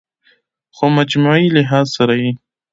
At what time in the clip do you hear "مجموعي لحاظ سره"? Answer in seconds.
0.97-2.13